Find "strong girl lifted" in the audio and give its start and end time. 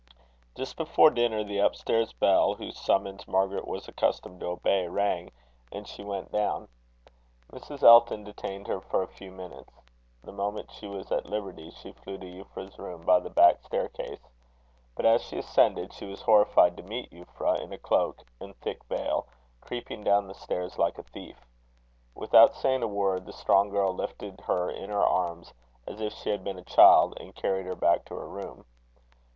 23.33-24.41